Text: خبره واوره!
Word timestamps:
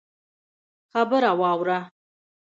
خبره 0.93 1.31
واوره! 1.39 1.79